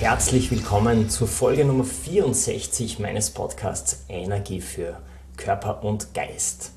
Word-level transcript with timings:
Herzlich 0.00 0.52
willkommen 0.52 1.10
zur 1.10 1.26
Folge 1.26 1.64
Nummer 1.64 1.82
64 1.82 3.00
meines 3.00 3.30
Podcasts 3.30 4.04
Energie 4.08 4.60
für 4.60 4.96
Körper 5.36 5.82
und 5.82 6.14
Geist. 6.14 6.70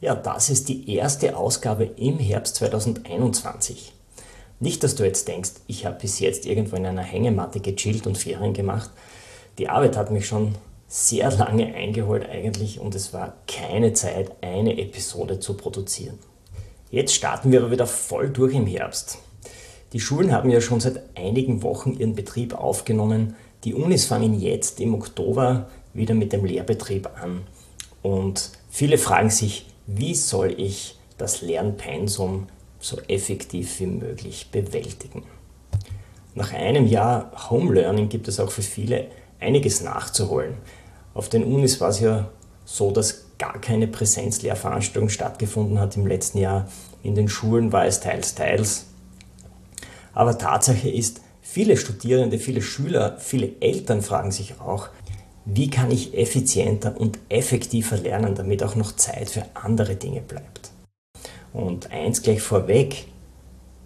Ja, 0.00 0.14
das 0.14 0.48
ist 0.48 0.68
die 0.68 0.94
erste 0.94 1.36
Ausgabe 1.36 1.82
im 1.96 2.20
Herbst 2.20 2.54
2021. 2.54 3.92
Nicht, 4.60 4.84
dass 4.84 4.94
du 4.94 5.02
jetzt 5.02 5.26
denkst, 5.26 5.54
ich 5.66 5.86
habe 5.86 5.98
bis 5.98 6.20
jetzt 6.20 6.46
irgendwo 6.46 6.76
in 6.76 6.86
einer 6.86 7.02
Hängematte 7.02 7.58
gechillt 7.58 8.06
und 8.06 8.16
Ferien 8.16 8.54
gemacht. 8.54 8.90
Die 9.58 9.68
Arbeit 9.68 9.96
hat 9.96 10.12
mich 10.12 10.28
schon 10.28 10.54
sehr 10.86 11.32
lange 11.32 11.74
eingeholt 11.74 12.30
eigentlich 12.30 12.78
und 12.78 12.94
es 12.94 13.12
war 13.12 13.34
keine 13.48 13.92
Zeit, 13.92 14.30
eine 14.40 14.78
Episode 14.78 15.40
zu 15.40 15.54
produzieren. 15.54 16.20
Jetzt 16.92 17.12
starten 17.12 17.50
wir 17.50 17.62
aber 17.62 17.72
wieder 17.72 17.88
voll 17.88 18.30
durch 18.30 18.54
im 18.54 18.68
Herbst. 18.68 19.18
Die 19.92 20.00
Schulen 20.00 20.32
haben 20.32 20.50
ja 20.50 20.60
schon 20.60 20.80
seit 20.80 21.16
einigen 21.16 21.62
Wochen 21.62 21.92
ihren 21.92 22.14
Betrieb 22.14 22.54
aufgenommen. 22.54 23.36
Die 23.64 23.74
Unis 23.74 24.06
fangen 24.06 24.38
jetzt 24.38 24.80
im 24.80 24.94
Oktober 24.94 25.68
wieder 25.94 26.14
mit 26.14 26.32
dem 26.32 26.44
Lehrbetrieb 26.44 27.08
an. 27.20 27.42
Und 28.02 28.50
viele 28.68 28.98
fragen 28.98 29.30
sich, 29.30 29.66
wie 29.86 30.14
soll 30.14 30.54
ich 30.56 30.98
das 31.18 31.42
Lernpensum 31.42 32.48
so 32.80 32.98
effektiv 33.08 33.80
wie 33.80 33.86
möglich 33.86 34.48
bewältigen? 34.52 35.22
Nach 36.34 36.52
einem 36.52 36.86
Jahr 36.86 37.32
Home 37.50 37.72
Learning 37.72 38.08
gibt 38.08 38.28
es 38.28 38.38
auch 38.40 38.50
für 38.50 38.62
viele 38.62 39.06
einiges 39.40 39.80
nachzuholen. 39.80 40.54
Auf 41.14 41.28
den 41.28 41.44
Unis 41.44 41.80
war 41.80 41.88
es 41.88 42.00
ja 42.00 42.28
so, 42.66 42.90
dass 42.90 43.24
gar 43.38 43.58
keine 43.60 43.86
Präsenzlehrveranstaltung 43.86 45.08
stattgefunden 45.08 45.78
hat 45.78 45.96
im 45.96 46.06
letzten 46.06 46.38
Jahr. 46.38 46.68
In 47.02 47.14
den 47.14 47.28
Schulen 47.28 47.72
war 47.72 47.86
es 47.86 48.00
teils, 48.00 48.34
teils. 48.34 48.86
Aber 50.16 50.38
Tatsache 50.38 50.88
ist, 50.88 51.20
viele 51.42 51.76
Studierende, 51.76 52.38
viele 52.38 52.62
Schüler, 52.62 53.18
viele 53.18 53.50
Eltern 53.60 54.00
fragen 54.00 54.32
sich 54.32 54.58
auch, 54.58 54.88
wie 55.44 55.68
kann 55.68 55.90
ich 55.90 56.16
effizienter 56.16 56.98
und 56.98 57.18
effektiver 57.28 57.98
lernen, 57.98 58.34
damit 58.34 58.62
auch 58.62 58.76
noch 58.76 58.96
Zeit 58.96 59.28
für 59.28 59.44
andere 59.52 59.94
Dinge 59.94 60.22
bleibt. 60.22 60.70
Und 61.52 61.92
eins 61.92 62.22
gleich 62.22 62.40
vorweg, 62.40 63.04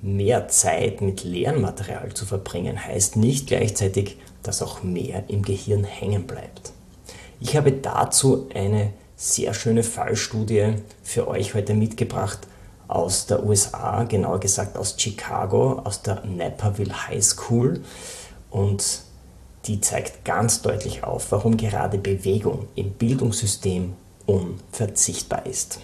mehr 0.03 0.47
Zeit 0.47 1.01
mit 1.01 1.25
Lernmaterial 1.25 2.14
zu 2.14 2.25
verbringen, 2.25 2.83
heißt 2.83 3.17
nicht 3.17 3.48
gleichzeitig, 3.48 4.17
dass 4.45 4.62
auch 4.62 4.84
mehr 4.84 5.25
im 5.27 5.42
Gehirn 5.42 5.83
hängen 5.83 6.28
bleibt. 6.28 6.73
Ich 7.41 7.56
habe 7.56 7.73
dazu 7.73 8.48
eine 8.55 8.92
sehr 9.17 9.53
schöne 9.53 9.83
Fallstudie 9.83 10.75
für 11.03 11.27
euch 11.27 11.55
heute 11.55 11.75
mitgebracht, 11.75 12.47
aus 12.91 13.27
der 13.27 13.44
USA, 13.44 14.05
genauer 14.05 14.41
gesagt 14.41 14.77
aus 14.77 14.96
Chicago, 14.98 15.80
aus 15.84 16.02
der 16.02 16.24
Naperville 16.24 17.08
High 17.08 17.23
School. 17.23 17.83
Und 18.51 19.02
die 19.67 19.80
zeigt 19.80 20.24
ganz 20.24 20.62
deutlich 20.62 21.05
auf, 21.05 21.30
warum 21.33 21.56
gerade 21.56 21.98
Bewegung 21.98 22.67
im 22.74 22.90
Bildungssystem 22.92 23.95
unverzichtbar 24.27 25.46
ist. 25.46 25.80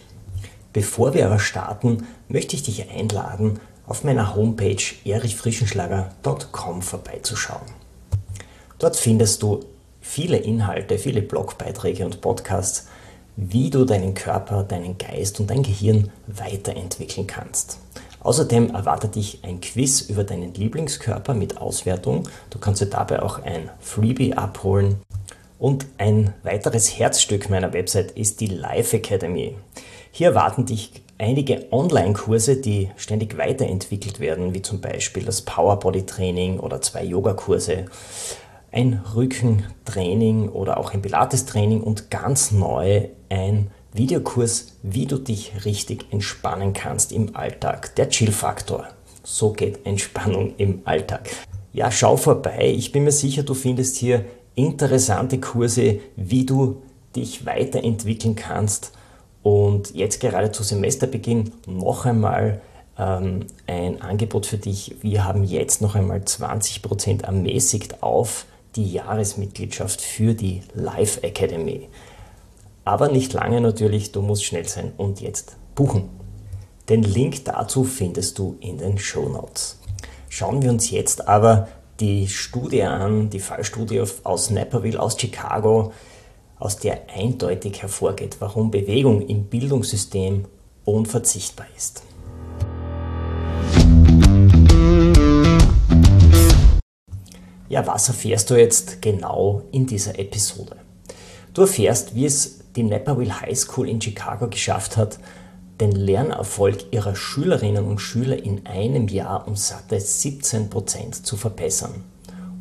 Bevor 0.73 1.15
wir 1.15 1.27
aber 1.27 1.39
starten, 1.39 2.07
möchte 2.29 2.57
ich 2.57 2.63
dich 2.63 2.91
einladen, 2.91 3.61
auf 3.87 4.05
meiner 4.05 4.35
Homepage 4.35 4.83
erichfrischenschlager.com 5.05 6.83
vorbeizuschauen. 6.83 7.67
Dort 8.79 8.97
findest 8.97 9.43
du 9.43 9.61
viele 10.01 10.37
Inhalte, 10.37 10.99
viele 10.99 11.23
Blogbeiträge 11.23 12.05
und 12.05 12.21
Podcasts 12.21 12.89
wie 13.37 13.71
du 13.71 13.85
deinen 13.85 14.15
Körper, 14.15 14.65
deinen 14.65 14.99
Geist 14.99 15.39
und 15.41 15.51
dein 15.51 15.63
Gehirn 15.63 16.11
weiterentwickeln 16.27 17.27
kannst. 17.27 17.79
Außerdem 18.21 18.75
erwartet 18.75 19.15
dich 19.15 19.41
ein 19.43 19.61
Quiz 19.61 20.01
über 20.01 20.25
deinen 20.25 20.53
Lieblingskörper 20.53 21.35
mit 21.35 21.59
Auswertung. 21.59 22.29
Du 22.51 22.59
kannst 22.59 22.81
dir 22.81 22.87
dabei 22.87 23.23
auch 23.23 23.43
ein 23.43 23.71
Freebie 23.79 24.35
abholen. 24.35 24.97
Und 25.59 25.87
ein 25.99 26.35
weiteres 26.43 26.99
Herzstück 26.99 27.49
meiner 27.49 27.73
Website 27.73 28.11
ist 28.13 28.41
die 28.41 28.49
Life 28.49 28.97
Academy. 28.97 29.55
Hier 30.11 30.29
erwarten 30.29 30.67
dich 30.67 30.91
einige 31.19 31.67
Online-Kurse, 31.71 32.57
die 32.57 32.91
ständig 32.97 33.39
weiterentwickelt 33.39 34.21
werden, 34.21 34.55
wie 34.55 34.63
zum 34.63 34.81
Beispiel 34.81 35.25
das 35.25 35.43
Power 35.43 35.79
Body 35.79 36.05
Training 36.05 36.59
oder 36.59 36.83
zwei 36.83 37.05
Yoga-Kurse 37.05 37.87
ein 38.73 39.01
Rückentraining 39.15 40.49
oder 40.49 40.79
auch 40.79 40.93
ein 40.93 41.03
Pilates-Training 41.03 41.83
und 41.83 42.11
ganz 42.11 42.53
neu 42.53 43.09
ein 43.29 43.71
Videokurs, 43.93 44.75
wie 44.83 45.07
du 45.07 45.19
dich 45.19 45.65
richtig 45.65 46.07
entspannen 46.11 46.73
kannst 46.73 47.13
im 47.13 47.35
Alltag. 47.35 47.95
Der 47.97 48.11
Chill-Faktor. 48.11 48.89
So 49.23 49.53
geht 49.53 49.87
Entspannung 49.87 50.55
im 50.59 50.83
Alltag. 50.85 51.31
Ja, 51.73 51.91
schau 51.91 52.17
vorbei. 52.17 52.73
Ich 52.77 52.93
bin 52.93 53.05
mir 53.05 53.13
sicher, 53.13 53.43
du 53.43 53.55
findest 53.55 53.97
hier 53.97 54.25
interessante 54.55 55.39
Kurse, 55.41 56.01
wie 56.17 56.45
du 56.45 56.83
dich 57.15 57.47
weiterentwickeln 57.47 58.37
kannst. 58.37 58.93
Und 59.43 59.95
jetzt 59.95 60.21
gerade 60.21 60.53
zu 60.53 60.63
Semesterbeginn 60.63 61.53
noch 61.67 62.05
einmal 62.05 62.61
ähm, 62.99 63.47
ein 63.67 64.01
Angebot 64.03 64.47
für 64.47 64.59
dich. 64.59 64.97
Wir 65.03 65.25
haben 65.25 65.45
jetzt 65.45 65.81
noch 65.81 65.95
einmal 65.95 66.19
20% 66.19 67.25
ermäßigt 67.25 68.03
auf 68.03 68.47
die 68.77 68.93
Jahresmitgliedschaft 68.93 70.01
für 70.01 70.35
die 70.35 70.63
Live 70.75 71.23
Academy. 71.23 71.89
Aber 72.85 73.09
nicht 73.09 73.33
lange 73.33 73.61
natürlich, 73.61 74.13
du 74.13 74.23
musst 74.23 74.45
schnell 74.45 74.69
sein 74.69 74.93
und 74.97 75.21
jetzt 75.21 75.57
buchen. 75.75 76.09
Den 76.89 77.03
Link 77.03 77.45
dazu 77.45 77.83
findest 77.83 78.39
du 78.39 78.57
in 78.61 78.79
den 78.79 78.99
Show 78.99 79.29
Notes. 79.29 79.81
Schauen 80.29 80.63
wir 80.63 80.71
uns 80.71 80.91
jetzt 80.91 81.27
aber 81.27 81.69
die 81.99 82.29
Studie 82.29 82.83
an, 82.83 83.31
die 83.31 83.41
Fallstudie 83.41 84.03
aus 84.23 84.51
Naperville, 84.51 85.01
aus 85.01 85.19
Chicago, 85.19 85.93
aus 86.59 86.79
der 86.79 87.11
eindeutig 87.11 87.83
hervorgeht, 87.83 88.37
warum 88.39 88.71
Bewegung 88.71 89.27
im 89.27 89.45
Bildungssystem 89.45 90.45
unverzichtbar 90.85 91.67
ist. 91.77 92.03
Ja, 97.77 97.87
was 97.87 98.09
erfährst 98.09 98.49
du 98.49 98.55
jetzt 98.55 99.03
genau 99.03 99.61
in 99.71 99.85
dieser 99.85 100.19
Episode? 100.19 100.77
Du 101.53 101.61
erfährst, 101.61 102.15
wie 102.15 102.25
es 102.25 102.61
die 102.75 102.83
Naperville 102.83 103.39
High 103.43 103.59
School 103.59 103.91
in 103.91 104.01
Chicago 104.01 104.49
geschafft 104.49 104.97
hat, 104.97 105.19
den 105.79 105.91
Lernerfolg 105.91 106.91
ihrer 106.91 107.15
Schülerinnen 107.15 107.85
und 107.85 107.99
Schüler 107.99 108.43
in 108.43 108.65
einem 108.65 109.09
Jahr 109.09 109.47
um 109.47 109.57
satte 109.57 109.97
17% 109.97 111.23
zu 111.23 111.37
verbessern. 111.37 112.03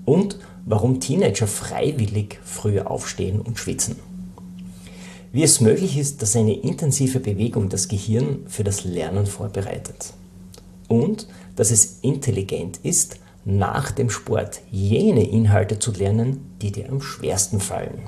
Und 0.04 0.38
warum 0.66 1.00
Teenager 1.00 1.48
freiwillig 1.48 2.38
früher 2.44 2.92
aufstehen 2.92 3.40
und 3.40 3.58
schwitzen. 3.58 3.96
Wie 5.32 5.44
es 5.44 5.62
möglich 5.62 5.98
ist, 5.98 6.24
dass 6.24 6.36
eine 6.36 6.60
intensive 6.60 7.22
Bewegung 7.22 7.70
das 7.70 7.88
Gehirn 7.88 8.40
für 8.48 8.66
das 8.66 8.84
Lernen 8.84 9.28
vorbereitet. 9.28 10.12
Und 10.90 11.30
dass 11.56 11.72
es 11.72 12.00
intelligent 12.02 12.82
ist, 12.84 13.16
nach 13.46 13.92
dem 13.92 14.10
Sport 14.10 14.62
jene 14.72 15.24
Inhalte 15.24 15.78
zu 15.80 15.92
lernen, 15.92 16.56
die 16.62 16.72
dir 16.72 16.90
am 16.90 17.00
schwersten 17.00 17.60
fallen. 17.60 18.02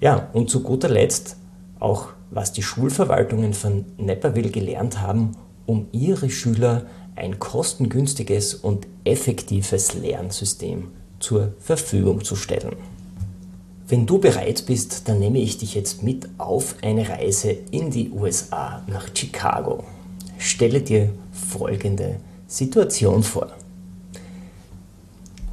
Ja, 0.00 0.28
und 0.32 0.50
zu 0.50 0.62
guter 0.62 0.88
Letzt 0.88 1.36
auch, 1.80 2.08
was 2.30 2.52
die 2.52 2.62
Schulverwaltungen 2.62 3.54
von 3.54 3.84
Naperville 3.98 4.50
gelernt 4.50 5.00
haben, 5.00 5.32
um 5.66 5.88
ihre 5.92 6.30
Schüler 6.30 6.86
ein 7.16 7.38
kostengünstiges 7.38 8.54
und 8.54 8.86
effektives 9.04 9.94
Lernsystem 9.94 10.88
zur 11.18 11.52
Verfügung 11.58 12.24
zu 12.24 12.36
stellen. 12.36 12.76
Wenn 13.86 14.06
du 14.06 14.18
bereit 14.18 14.64
bist, 14.66 15.08
dann 15.08 15.18
nehme 15.18 15.38
ich 15.38 15.58
dich 15.58 15.74
jetzt 15.74 16.02
mit 16.02 16.28
auf 16.38 16.76
eine 16.82 17.08
Reise 17.08 17.50
in 17.70 17.90
die 17.90 18.10
USA 18.10 18.82
nach 18.86 19.08
Chicago. 19.12 19.84
Stelle 20.38 20.80
dir 20.80 21.10
folgende 21.30 22.16
Situation 22.46 23.22
vor. 23.22 23.52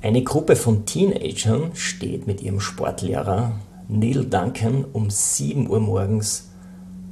Eine 0.02 0.24
Gruppe 0.24 0.56
von 0.56 0.86
Teenagern 0.86 1.72
steht 1.76 2.26
mit 2.26 2.42
ihrem 2.42 2.62
Sportlehrer 2.62 3.52
Neil 3.90 4.24
Duncan 4.24 4.86
um 4.94 5.10
7 5.10 5.70
Uhr 5.70 5.82
morgens 5.82 6.48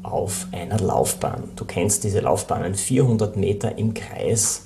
auf 0.04 0.48
einer 0.54 0.80
Laufbahn. 0.80 1.50
Du 1.58 1.66
kennst 1.66 2.06
diese 2.06 2.22
Laufbahnen 2.22 2.76
400 2.76 3.36
Meter 3.36 3.78
im 3.78 3.94
Kreis, 3.94 4.62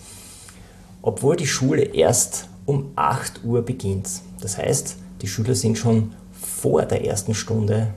obwohl 1.01 1.35
die 1.35 1.47
Schule 1.47 1.81
erst 1.81 2.47
um 2.67 2.91
8 2.95 3.43
Uhr 3.43 3.63
beginnt. 3.63 4.07
Das 4.39 4.55
heißt, 4.55 4.97
die 5.23 5.27
Schüler 5.27 5.55
sind 5.55 5.79
schon 5.79 6.13
vor 6.31 6.83
der 6.83 7.03
ersten 7.03 7.33
Stunde 7.33 7.95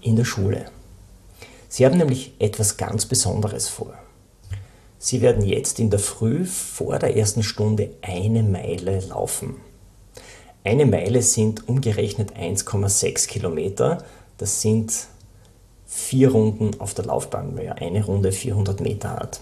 in 0.00 0.14
der 0.14 0.24
Schule. 0.24 0.66
Sie 1.68 1.84
haben 1.84 1.98
nämlich 1.98 2.34
etwas 2.38 2.76
ganz 2.76 3.04
Besonderes 3.04 3.68
vor. 3.68 3.94
Sie 5.06 5.20
werden 5.20 5.44
jetzt 5.46 5.78
in 5.78 5.88
der 5.88 6.00
Früh 6.00 6.44
vor 6.44 6.98
der 6.98 7.16
ersten 7.16 7.44
Stunde 7.44 7.90
eine 8.02 8.42
Meile 8.42 8.98
laufen. 8.98 9.54
Eine 10.64 10.84
Meile 10.84 11.22
sind 11.22 11.68
umgerechnet 11.68 12.32
1,6 12.36 13.28
Kilometer. 13.28 13.98
Das 14.36 14.62
sind 14.62 15.06
vier 15.86 16.32
Runden 16.32 16.80
auf 16.80 16.92
der 16.92 17.04
Laufbahn, 17.04 17.56
weil 17.56 17.66
ja 17.66 17.74
eine 17.74 18.04
Runde 18.04 18.32
400 18.32 18.80
Meter 18.80 19.10
hat. 19.10 19.38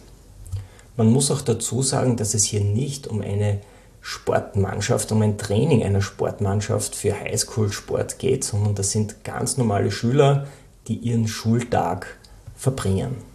Man 0.99 1.11
muss 1.11 1.31
auch 1.31 1.40
dazu 1.40 1.81
sagen, 1.81 2.19
dass 2.19 2.34
es 2.34 2.44
hier 2.44 2.60
nicht 2.60 3.06
um 3.06 3.22
eine 3.22 3.60
Sportmannschaft, 4.02 5.12
um 5.12 5.22
ein 5.22 5.38
Training 5.38 5.82
einer 5.82 6.02
Sportmannschaft 6.02 6.94
für 6.94 7.19
Highschool-Sport 7.19 8.19
geht, 8.19 8.44
sondern 8.44 8.75
das 8.75 8.90
sind 8.90 9.25
ganz 9.25 9.56
normale 9.56 9.90
Schüler, 9.90 10.46
die 10.88 10.96
ihren 10.96 11.26
Schultag 11.26 12.19
verbringen. 12.55 13.33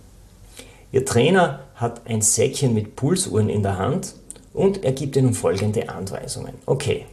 Ihr 0.91 1.05
Trainer 1.05 1.59
hat 1.75 2.01
ein 2.07 2.21
Säckchen 2.21 2.73
mit 2.73 2.95
Pulsuhren 2.95 3.49
in 3.49 3.61
der 3.61 3.77
Hand 3.77 4.15
und 4.53 4.83
er 4.83 4.91
gibt 4.91 5.15
ihnen 5.15 5.35
folgende 5.35 5.87
Anweisungen. 5.87 6.55
Okay, 6.65 7.05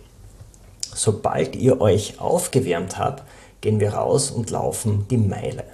sobald 0.94 1.54
ihr 1.54 1.80
euch 1.80 2.18
aufgewärmt 2.18 2.98
habt, 2.98 3.22
gehen 3.60 3.78
wir 3.78 3.92
raus 3.92 4.30
und 4.30 4.50
laufen 4.50 5.06
die 5.10 5.18
Meile. 5.18 5.64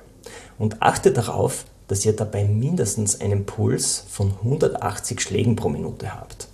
Und 0.59 0.83
achtet 0.83 1.17
darauf, 1.17 1.65
dass 1.87 2.05
ihr 2.05 2.15
dabei 2.15 2.45
mindestens 2.45 3.21
einen 3.21 3.47
Puls 3.47 4.05
von 4.09 4.33
180 4.43 5.21
Schlägen 5.21 5.55
pro 5.55 5.69
Minute 5.69 6.13
habt. 6.13 6.49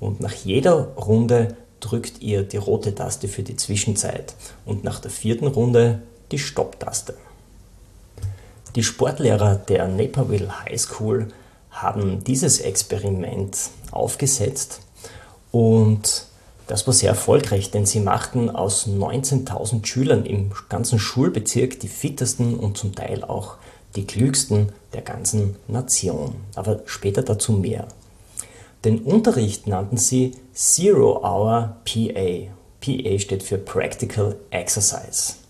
Und 0.00 0.20
nach 0.20 0.32
jeder 0.32 0.94
Runde 0.96 1.56
drückt 1.80 2.22
ihr 2.22 2.42
die 2.42 2.56
rote 2.56 2.94
Taste 2.94 3.28
für 3.28 3.42
die 3.42 3.56
Zwischenzeit 3.56 4.34
und 4.64 4.82
nach 4.82 5.00
der 5.00 5.10
vierten 5.10 5.46
Runde 5.46 6.02
die 6.30 6.38
Stopp-Taste. 6.38 7.14
Die 8.76 8.82
Sportlehrer 8.82 9.54
der 9.54 9.86
Naperville 9.86 10.64
High 10.64 10.80
School 10.80 11.28
haben 11.70 12.24
dieses 12.24 12.60
Experiment 12.60 13.56
aufgesetzt 13.92 14.80
und 15.52 16.26
das 16.66 16.86
war 16.86 16.94
sehr 16.94 17.10
erfolgreich, 17.10 17.70
denn 17.70 17.86
sie 17.86 18.00
machten 18.00 18.50
aus 18.50 18.88
19.000 18.88 19.86
Schülern 19.86 20.24
im 20.24 20.50
ganzen 20.68 20.98
Schulbezirk 20.98 21.78
die 21.78 21.88
fittesten 21.88 22.54
und 22.54 22.76
zum 22.76 22.94
Teil 22.94 23.22
auch 23.22 23.56
die 23.94 24.06
klügsten 24.06 24.72
der 24.92 25.02
ganzen 25.02 25.56
Nation. 25.68 26.34
Aber 26.56 26.80
später 26.86 27.22
dazu 27.22 27.52
mehr. 27.52 27.86
Den 28.84 29.00
Unterricht 29.00 29.66
nannten 29.68 29.98
sie 29.98 30.32
Zero 30.52 31.22
Hour 31.22 31.76
PA. 31.84 32.50
PA 32.80 33.18
steht 33.18 33.42
für 33.42 33.58
Practical 33.58 34.36
Exercise. 34.50 35.43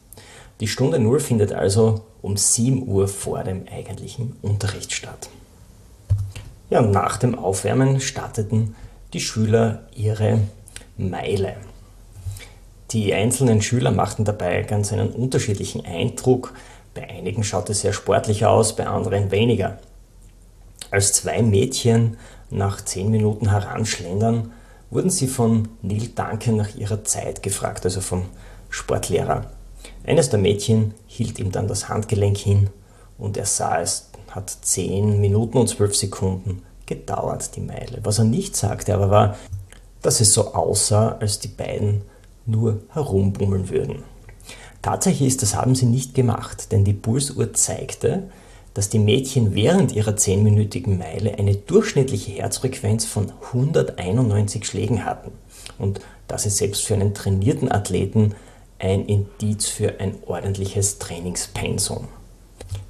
Die 0.61 0.69
Stunde 0.69 0.99
Null 0.99 1.21
findet 1.21 1.53
also 1.53 2.03
um 2.23 2.37
7 2.37 2.87
Uhr 2.87 3.09
vor 3.09 3.43
dem 3.43 3.67
eigentlichen 3.69 4.37
Unterricht 4.41 4.93
statt. 4.93 5.29
Ja, 6.71 6.81
nach 6.81 7.17
dem 7.17 7.39
Aufwärmen 7.39 8.01
starteten 8.01 8.75
die 9.13 9.21
Schüler 9.21 9.87
ihre 9.95 10.41
Meile. 10.97 11.57
Die 12.93 13.13
einzelnen 13.13 13.61
Schüler 13.61 13.91
machten 13.91 14.25
dabei 14.25 14.63
ganz 14.63 14.93
einen 14.93 15.11
unterschiedlichen 15.11 15.85
Eindruck. 15.85 16.55
Bei 16.95 17.09
einigen 17.09 17.43
schaut 17.43 17.69
es 17.71 17.81
sehr 17.81 17.93
sportlich 17.93 18.47
aus, 18.47 18.77
bei 18.77 18.87
anderen 18.87 19.31
weniger. 19.33 19.79
Als 20.91 21.13
zwei 21.13 21.43
Mädchen 21.43 22.17
nach 22.51 22.81
zehn 22.81 23.11
Minuten 23.11 23.51
heranschlendern, 23.51 24.53
wurden 24.91 25.11
sie 25.11 25.27
von 25.27 25.69
Neil 25.83 26.09
Duncan 26.15 26.57
nach 26.57 26.77
ihrer 26.77 27.03
Zeit 27.03 27.43
gefragt, 27.43 27.85
also 27.85 28.01
vom 28.01 28.27
Sportlehrer. 28.71 29.51
Eines 30.07 30.31
der 30.31 30.39
Mädchen 30.39 30.95
hielt 31.07 31.39
ihm 31.39 31.53
dann 31.53 31.69
das 31.69 31.89
Handgelenk 31.89 32.37
hin 32.37 32.71
und 33.19 33.37
er 33.37 33.47
sah, 33.47 33.81
es 33.81 34.11
hat 34.31 34.51
zehn 34.51 35.21
Minuten 35.21 35.59
und 35.59 35.69
zwölf 35.69 35.95
Sekunden 35.95 36.63
gedauert, 36.87 37.57
die 37.57 37.61
Meile. 37.61 38.01
Was 38.03 38.19
er 38.19 38.25
nicht 38.25 38.57
sagte, 38.57 38.95
aber 38.95 39.11
war, 39.11 39.37
dass 40.03 40.21
es 40.21 40.35
so 40.35 40.55
aussah, 40.55 41.17
als 41.21 41.39
die 41.39 41.49
beiden 41.49 42.03
nur 42.47 42.81
herumbummeln 42.91 43.71
würden. 43.71 44.03
Tatsächlich 44.83 45.29
ist, 45.29 45.43
das 45.43 45.55
haben 45.55 45.75
sie 45.75 45.87
nicht 45.87 46.15
gemacht, 46.15 46.71
denn 46.73 46.85
die 46.85 46.93
Pulsuhr 46.93 47.55
zeigte, 47.55 48.25
dass 48.75 48.91
die 48.91 48.99
Mädchen 48.99 49.55
während 49.55 49.93
ihrer 49.93 50.11
10-minütigen 50.11 50.99
Meile 50.99 51.39
eine 51.39 51.55
durchschnittliche 51.55 52.33
Herzfrequenz 52.33 53.07
von 53.07 53.33
191 53.53 54.67
Schlägen 54.67 55.05
hatten. 55.05 55.31
Und 55.79 56.01
das 56.29 56.45
ist 56.45 56.59
selbst 56.59 56.85
für 56.85 56.95
einen 56.95 57.15
trainierten 57.15 57.71
Athleten 57.73 58.35
ein 58.85 59.07
Indiz 59.07 59.67
für 59.67 59.99
ein 59.99 60.17
ordentliches 60.27 60.99
Trainingspensum. 60.99 62.07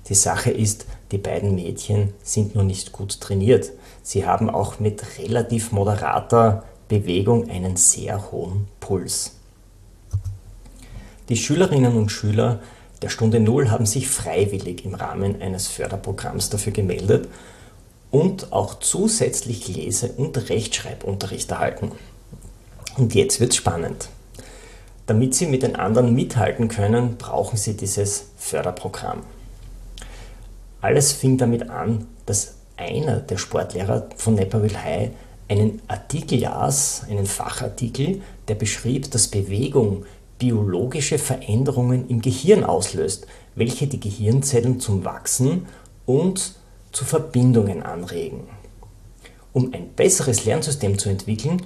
Die 0.08 0.14
Sache 0.14 0.50
ist, 0.50 0.86
die 1.12 1.18
beiden 1.18 1.54
Mädchen 1.54 2.12
sind 2.22 2.56
noch 2.56 2.64
nicht 2.64 2.90
gut 2.90 3.20
trainiert. 3.20 3.70
Sie 4.02 4.26
haben 4.26 4.50
auch 4.50 4.80
mit 4.80 5.18
relativ 5.18 5.70
moderater 5.70 6.64
Bewegung 6.88 7.48
einen 7.48 7.76
sehr 7.76 8.32
hohen 8.32 8.66
Puls. 8.80 9.36
Die 11.28 11.36
Schülerinnen 11.36 11.96
und 11.96 12.10
Schüler 12.10 12.60
der 13.00 13.08
Stunde 13.08 13.38
Null 13.38 13.70
haben 13.70 13.86
sich 13.86 14.08
freiwillig 14.08 14.84
im 14.84 14.94
Rahmen 14.94 15.40
eines 15.40 15.68
Förderprogramms 15.68 16.50
dafür 16.50 16.72
gemeldet 16.72 17.28
und 18.10 18.52
auch 18.52 18.80
zusätzlich 18.80 19.68
Lese- 19.68 20.12
und 20.16 20.48
Rechtschreibunterricht 20.48 21.50
erhalten. 21.50 21.92
Und 22.96 23.14
jetzt 23.14 23.40
wird 23.40 23.52
es 23.52 23.56
spannend. 23.56 24.08
Damit 25.06 25.34
Sie 25.34 25.46
mit 25.46 25.62
den 25.62 25.76
anderen 25.76 26.14
mithalten 26.14 26.68
können, 26.68 27.16
brauchen 27.18 27.56
Sie 27.58 27.76
dieses 27.76 28.30
Förderprogramm. 28.38 29.22
Alles 30.80 31.12
fing 31.12 31.36
damit 31.36 31.68
an, 31.68 32.06
dass 32.26 32.54
einer 32.76 33.20
der 33.20 33.36
Sportlehrer 33.36 34.08
von 34.16 34.34
Naperville 34.34 34.82
High 34.82 35.10
einen 35.48 35.82
Artikel 35.88 36.40
las, 36.40 37.02
einen 37.08 37.26
Fachartikel, 37.26 38.22
der 38.48 38.54
beschrieb, 38.54 39.10
dass 39.10 39.28
Bewegung 39.28 40.04
biologische 40.38 41.18
Veränderungen 41.18 42.08
im 42.08 42.20
Gehirn 42.22 42.64
auslöst, 42.64 43.26
welche 43.54 43.86
die 43.86 44.00
Gehirnzellen 44.00 44.80
zum 44.80 45.04
Wachsen 45.04 45.66
und 46.06 46.54
zu 46.92 47.04
Verbindungen 47.04 47.82
anregen. 47.82 48.48
Um 49.52 49.72
ein 49.72 49.90
besseres 49.94 50.44
Lernsystem 50.44 50.98
zu 50.98 51.08
entwickeln, 51.08 51.62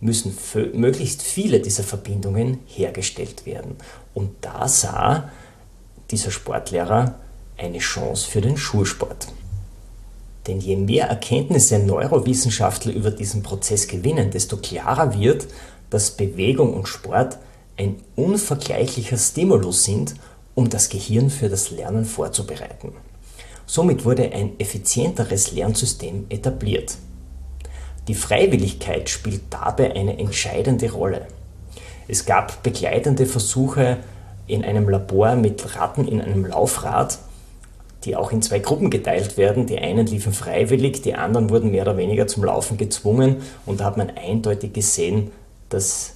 müssen 0.00 0.36
möglichst 0.72 1.22
viele 1.22 1.60
dieser 1.60 1.82
Verbindungen 1.82 2.58
hergestellt 2.66 3.44
werden. 3.46 3.76
Und 4.14 4.30
da 4.40 4.66
sah 4.66 5.30
dieser 6.10 6.30
Sportlehrer 6.30 7.16
eine 7.58 7.78
Chance 7.78 8.28
für 8.28 8.40
den 8.40 8.56
Schulsport. 8.56 9.28
Denn 10.46 10.60
je 10.60 10.76
mehr 10.76 11.06
Erkenntnisse 11.08 11.78
Neurowissenschaftler 11.78 12.92
über 12.94 13.10
diesen 13.10 13.42
Prozess 13.42 13.86
gewinnen, 13.86 14.30
desto 14.30 14.56
klarer 14.56 15.18
wird, 15.18 15.46
dass 15.90 16.12
Bewegung 16.12 16.72
und 16.74 16.88
Sport 16.88 17.38
ein 17.76 17.96
unvergleichlicher 18.16 19.18
Stimulus 19.18 19.84
sind, 19.84 20.14
um 20.54 20.68
das 20.70 20.88
Gehirn 20.88 21.30
für 21.30 21.48
das 21.48 21.70
Lernen 21.70 22.04
vorzubereiten. 22.04 22.92
Somit 23.66 24.04
wurde 24.04 24.32
ein 24.32 24.58
effizienteres 24.58 25.52
Lernsystem 25.52 26.26
etabliert. 26.28 26.96
Die 28.10 28.16
Freiwilligkeit 28.16 29.08
spielt 29.08 29.42
dabei 29.50 29.94
eine 29.94 30.18
entscheidende 30.18 30.90
Rolle. 30.90 31.28
Es 32.08 32.26
gab 32.26 32.64
begleitende 32.64 33.24
Versuche 33.24 33.98
in 34.48 34.64
einem 34.64 34.88
Labor 34.88 35.36
mit 35.36 35.76
Ratten 35.76 36.08
in 36.08 36.20
einem 36.20 36.44
Laufrad, 36.44 37.20
die 38.02 38.16
auch 38.16 38.32
in 38.32 38.42
zwei 38.42 38.58
Gruppen 38.58 38.90
geteilt 38.90 39.36
werden. 39.36 39.66
Die 39.66 39.78
einen 39.78 40.08
liefen 40.08 40.32
freiwillig, 40.32 41.02
die 41.02 41.14
anderen 41.14 41.50
wurden 41.50 41.70
mehr 41.70 41.82
oder 41.82 41.96
weniger 41.98 42.26
zum 42.26 42.42
Laufen 42.42 42.78
gezwungen 42.78 43.36
und 43.64 43.78
da 43.78 43.84
hat 43.84 43.96
man 43.96 44.10
eindeutig 44.10 44.72
gesehen, 44.72 45.30
dass 45.68 46.14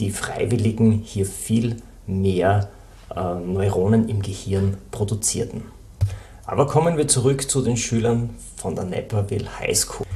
die 0.00 0.10
Freiwilligen 0.10 0.92
hier 1.02 1.24
viel 1.24 1.76
mehr 2.06 2.68
äh, 3.16 3.36
Neuronen 3.36 4.06
im 4.06 4.20
Gehirn 4.20 4.76
produzierten. 4.90 5.62
Aber 6.44 6.66
kommen 6.66 6.98
wir 6.98 7.08
zurück 7.08 7.50
zu 7.50 7.62
den 7.62 7.78
Schülern 7.78 8.28
von 8.58 8.74
der 8.74 8.84
Naperville 8.84 9.48
High 9.60 9.78
School. 9.78 10.06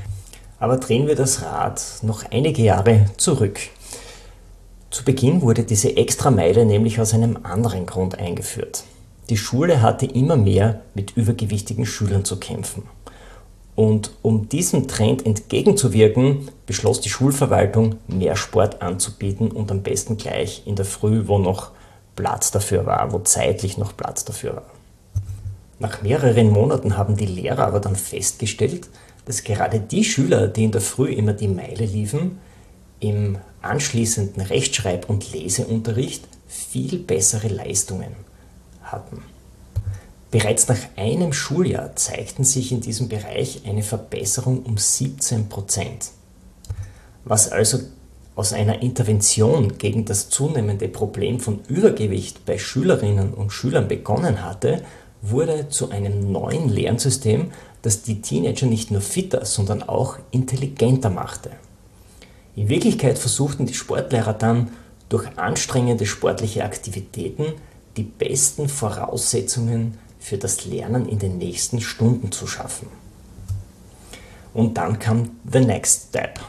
Aber 0.59 0.79
drehen 0.79 1.07
wir 1.07 1.17
das 1.17 1.43
Rad 1.43 1.83
noch 2.03 2.25
einige 2.31 2.63
Jahre 2.63 3.07
zurück. 3.17 3.61
Zu 4.91 5.05
Beginn 5.05 5.43
wurde 5.43 5.65
diese 5.65 5.97
Extrameile 5.97 6.65
nämlich 6.65 7.01
aus 7.01 7.13
einem 7.13 7.39
anderen 7.43 7.85
Grund 7.85 8.19
eingeführt. 8.19 8.85
Die 9.29 9.37
Schule 9.37 9.83
hatte 9.83 10.07
immer 10.07 10.37
mehr 10.37 10.81
mit 10.95 11.17
übergewichtigen 11.17 11.85
Schülern 11.85 12.25
zu 12.25 12.39
kämpfen. 12.39 12.85
Und 13.75 14.13
um 14.23 14.49
diesem 14.49 14.89
Trend 14.89 15.27
entgegenzuwirken, 15.27 16.49
beschloss 16.65 17.03
die 17.03 17.11
Schulverwaltung, 17.11 17.97
mehr 18.09 18.37
Sport 18.37 18.81
anzubieten 18.81 19.51
und 19.51 19.71
am 19.71 19.83
besten 19.83 20.17
gleich 20.17 20.63
in 20.65 20.77
der 20.77 20.87
Früh, 20.87 21.27
wo 21.27 21.39
noch 21.39 21.73
Platz 22.15 22.51
dafür 22.51 22.87
war, 22.87 23.13
wo 23.13 23.19
zeitlich 23.19 23.77
noch 23.77 23.95
Platz 23.95 24.25
dafür 24.25 24.57
war. 24.57 24.71
Nach 25.79 26.01
mehreren 26.01 26.51
Monaten 26.51 26.97
haben 26.97 27.17
die 27.17 27.27
Lehrer 27.27 27.67
aber 27.67 27.81
dann 27.81 27.97
festgestellt, 27.97 28.89
dass 29.26 29.45
gerade 29.45 29.80
die 29.80 30.04
Schüler, 30.04 30.49
die 30.49 30.64
in 30.64 30.73
der 30.73 30.80
Früh 30.80 31.12
immer 31.12 31.35
die 31.35 31.49
Meile 31.49 31.85
liefen, 31.85 32.38
im 33.00 33.38
anschließenden 33.61 34.42
Rechtschreib- 34.42 35.09
und 35.09 35.33
Leseunterricht 35.33 36.25
viel 36.47 36.99
bessere 36.99 37.49
Leistungen 37.49 38.14
hatten. 38.83 39.23
Bereits 40.30 40.68
nach 40.68 40.78
einem 40.97 41.33
Schuljahr 41.33 41.95
zeigten 41.97 42.45
sich 42.45 42.73
in 42.73 42.80
diesem 42.80 43.09
Bereich 43.09 43.62
eine 43.66 43.83
Verbesserung 43.83 44.62
um 44.62 44.78
17 44.78 45.49
Prozent. 45.49 46.11
Was 47.25 47.50
also 47.50 47.80
aus 48.37 48.52
einer 48.52 48.83
Intervention 48.83 49.78
gegen 49.78 50.04
das 50.04 50.28
zunehmende 50.28 50.88
Problem 50.88 51.40
von 51.40 51.61
Übergewicht 51.68 52.45
bei 52.45 52.59
Schülerinnen 52.59 53.33
und 53.35 53.50
Schülern 53.50 53.88
begonnen 53.88 54.45
hatte, 54.45 54.83
wurde 55.23 55.68
zu 55.71 55.90
einem 55.90 56.30
neuen 56.30 56.68
Lernsystem, 56.68 57.50
das 57.83 58.02
die 58.02 58.21
Teenager 58.21 58.66
nicht 58.66 58.90
nur 58.90 59.00
fitter, 59.00 59.45
sondern 59.45 59.83
auch 59.83 60.18
intelligenter 60.30 61.11
machte. 61.11 61.50
In 62.54 62.68
Wirklichkeit 62.68 63.18
versuchten 63.18 63.66
die 63.66 63.75
Sportlehrer 63.75 64.33
dann 64.33 64.71
durch 65.09 65.26
anstrengende 65.37 66.06
sportliche 66.06 66.64
Aktivitäten 66.64 67.52
die 67.97 68.02
besten 68.02 68.68
Voraussetzungen 68.68 69.99
für 70.18 70.38
das 70.38 70.64
Lernen 70.64 71.09
in 71.09 71.18
den 71.18 71.38
nächsten 71.38 71.80
Stunden 71.80 72.33
zu 72.33 72.47
schaffen. 72.47 72.88
Und 74.52 74.76
dann 74.78 74.99
kam 74.99 75.30
the 75.50 75.61
next 75.61 76.09
step. 76.09 76.40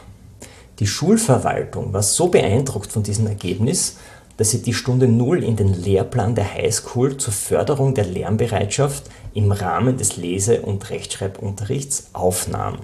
Die 0.78 0.86
Schulverwaltung 0.86 1.92
war 1.92 2.02
so 2.02 2.28
beeindruckt 2.28 2.90
von 2.90 3.02
diesem 3.02 3.26
Ergebnis, 3.26 3.96
dass 4.38 4.50
sie 4.50 4.62
die 4.62 4.72
Stunde 4.72 5.08
Null 5.08 5.44
in 5.44 5.56
den 5.56 5.74
Lehrplan 5.74 6.34
der 6.34 6.54
Highschool 6.54 7.16
zur 7.18 7.32
Förderung 7.32 7.94
der 7.94 8.06
Lernbereitschaft 8.06 9.02
im 9.34 9.52
Rahmen 9.52 9.98
des 9.98 10.16
Lese- 10.16 10.62
und 10.62 10.88
Rechtschreibunterrichts 10.88 12.10
aufnahm. 12.12 12.78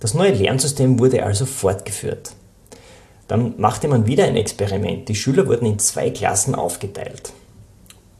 Das 0.00 0.14
neue 0.14 0.32
Lernsystem 0.32 0.98
wurde 0.98 1.24
also 1.24 1.44
fortgeführt. 1.44 2.32
Dann 3.26 3.54
machte 3.58 3.88
man 3.88 4.06
wieder 4.06 4.24
ein 4.24 4.36
Experiment. 4.36 5.08
Die 5.08 5.14
Schüler 5.14 5.46
wurden 5.46 5.66
in 5.66 5.78
zwei 5.78 6.10
Klassen 6.10 6.54
aufgeteilt. 6.54 7.32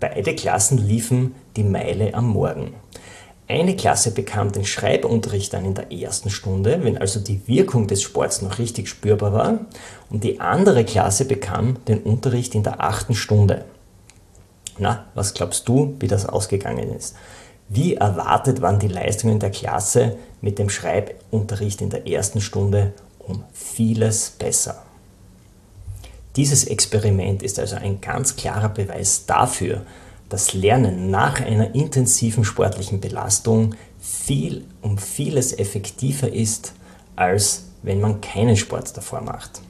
Beide 0.01 0.35
Klassen 0.35 0.79
liefen 0.79 1.37
die 1.57 1.65
Meile 1.65 2.15
am 2.15 2.29
Morgen. 2.29 2.75
Eine 3.53 3.77
Klasse 3.77 4.13
bekam 4.13 4.51
den 4.51 4.65
Schreibunterricht 4.65 5.53
dann 5.53 5.67
in 5.67 5.75
der 5.75 5.93
ersten 5.93 6.31
Stunde, 6.31 6.83
wenn 6.85 6.97
also 6.97 7.21
die 7.21 7.47
Wirkung 7.47 7.87
des 7.87 8.01
Sports 8.01 8.41
noch 8.41 8.59
richtig 8.59 8.89
spürbar 8.89 9.35
war, 9.35 9.59
und 10.09 10.25
die 10.25 10.41
andere 10.41 10.87
Klasse 10.87 11.27
bekam 11.27 11.77
den 11.85 11.99
Unterricht 11.99 12.55
in 12.55 12.63
der 12.63 12.83
achten 12.83 13.15
Stunde. 13.15 13.67
Na, 14.79 15.05
was 15.15 15.35
glaubst 15.35 15.69
du, 15.69 15.97
wie 16.01 16.09
das 16.09 16.25
ausgegangen 16.25 16.97
ist? 16.97 17.15
Wie 17.69 17.97
erwartet 17.97 18.63
waren 18.63 18.79
die 18.79 18.89
Leistungen 18.89 19.39
der 19.39 19.51
Klasse 19.51 20.17
mit 20.41 20.59
dem 20.59 20.71
Schreibunterricht 20.71 21.83
in 21.83 21.91
der 21.91 22.09
ersten 22.09 22.41
Stunde 22.41 22.95
um 23.19 23.45
vieles 23.53 24.31
besser? 24.31 24.83
Dieses 26.37 26.65
Experiment 26.65 27.43
ist 27.43 27.59
also 27.59 27.77
ein 27.77 28.01
ganz 28.01 28.35
klarer 28.35 28.71
Beweis 28.71 29.27
dafür, 29.27 29.83
dass 30.33 30.55
Lernen 30.55 31.11
nach 31.11 31.43
einer 31.43 31.75
intensiven 31.75 32.43
sportlichen 32.43 33.01
Belastung 33.01 33.75
viel 34.01 34.65
um 34.81 34.97
vieles 34.97 35.53
effektiver 35.59 36.33
ist, 36.33 36.73
als 37.17 37.67
wenn 37.83 38.01
man 38.01 38.23
keinen 38.23 38.57
Sport 38.57 38.97
davor 38.97 39.21
macht. 39.21 39.61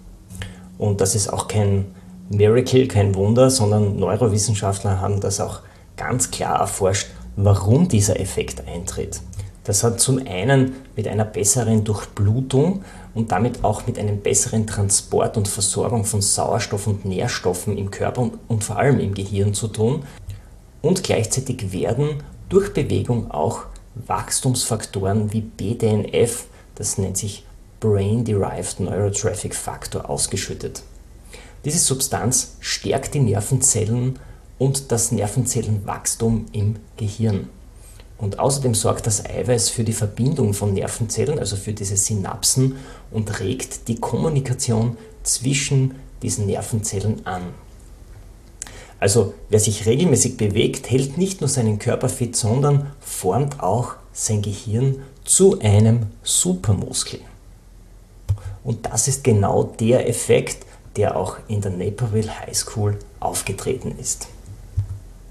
Und 0.78 1.00
das 1.00 1.16
ist 1.16 1.33
auch 1.33 1.49
kein 1.49 1.87
Miracle, 2.31 2.87
kein 2.87 3.16
Wunder, 3.16 3.50
sondern 3.50 3.97
Neurowissenschaftler 3.97 5.00
haben 5.00 5.21
das 5.21 5.40
auch 5.40 5.62
ganz 5.97 6.31
klar 6.31 6.61
erforscht, 6.61 7.09
warum 7.35 7.88
dieser 7.88 8.21
Effekt 8.21 8.62
eintritt. 8.69 9.21
Das 9.64 9.83
hat 9.83 9.99
zum 9.99 10.25
einen 10.26 10.75
mit 10.95 11.09
einer 11.09 11.25
besseren 11.25 11.83
Durchblutung 11.83 12.85
und 13.14 13.31
damit 13.33 13.64
auch 13.64 13.87
mit 13.87 13.99
einem 13.99 14.21
besseren 14.21 14.66
Transport 14.66 15.37
und 15.37 15.47
Versorgung 15.47 16.04
von 16.04 16.21
Sauerstoff 16.21 16.87
und 16.87 17.04
Nährstoffen 17.04 17.76
im 17.76 17.90
Körper 17.90 18.23
und, 18.23 18.38
und 18.49 18.64
vor 18.64 18.78
allem 18.78 18.99
im 18.99 19.14
Gehirn 19.14 19.54
zu 19.54 19.69
tun, 19.69 20.02
und 20.83 21.03
gleichzeitig 21.03 21.73
werden 21.73 22.23
durch 22.49 22.75
Bewegung 22.75 23.31
auch 23.31 23.65
Wachstumsfaktoren 23.95 25.33
wie 25.33 25.41
BDNF, 25.41 26.47
das 26.75 26.99
nennt 26.99 27.17
sich 27.17 27.45
Brain 27.81 28.25
Derived 28.25 28.81
Neurotraffic 28.81 29.55
Factor, 29.55 30.09
ausgeschüttet. 30.09 30.83
Diese 31.65 31.79
Substanz 31.79 32.57
stärkt 32.61 33.15
die 33.15 33.21
Nervenzellen 33.21 34.19
und 34.59 34.93
das 34.93 35.12
Nervenzellenwachstum 35.12 36.47
im 36.53 36.77
Gehirn. 36.97 37.49
Und 38.19 38.39
außerdem 38.39 38.75
sorgt 38.75 39.07
das 39.07 39.25
Eiweiß 39.25 39.69
für 39.69 39.83
die 39.83 39.93
Verbindung 39.93 40.55
von 40.55 40.75
Nervenzellen, 40.75 41.39
also 41.41 41.57
für 41.57 41.73
diese 41.73 41.97
Synapsen, 41.97 42.77
und 43.11 43.41
regt 43.41 43.89
die 43.89 43.97
Kommunikation 43.97 44.97
zwischen 45.25 45.97
diesen 46.23 46.47
Nervenzellen 46.47 47.27
an. 47.27 47.43
Also 49.03 49.35
wer 49.49 49.59
sich 49.59 49.87
regelmäßig 49.87 50.37
bewegt, 50.37 50.89
hält 50.89 51.19
nicht 51.19 51.41
nur 51.41 51.51
seinen 51.51 51.81
Körper 51.81 52.09
fit, 52.09 52.37
sondern 52.37 52.93
formt 53.01 53.61
auch 53.61 53.95
sein 54.13 54.43
Gehirn 54.43 55.03
zu 55.25 55.59
einem 55.59 56.07
Supermuskel. 56.23 57.19
Und 58.63 58.87
das 58.87 59.09
ist 59.09 59.25
genau 59.25 59.65
der 59.65 60.09
Effekt, 60.09 60.65
der 60.95 61.17
auch 61.17 61.39
in 61.49 61.61
der 61.61 61.73
Naperville 61.73 62.31
High 62.43 62.57
School 62.57 62.97
aufgetreten 63.19 63.93
ist. 63.99 64.29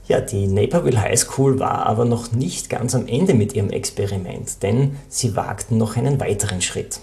Ja, 0.06 0.20
die 0.20 0.48
Naperville 0.48 1.02
High 1.02 1.18
School 1.18 1.58
war 1.58 1.86
aber 1.86 2.04
noch 2.04 2.34
nicht 2.34 2.70
ganz 2.70 2.94
am 2.94 3.08
Ende 3.08 3.34
mit 3.34 3.54
ihrem 3.54 3.70
Experiment, 3.70 4.64
denn 4.64 4.98
sie 5.08 5.38
wagten 5.38 5.78
noch 5.78 5.96
einen 5.96 6.20
weiteren 6.20 6.62
Schritt. 6.62 7.00